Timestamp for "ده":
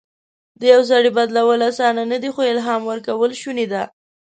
3.73-3.83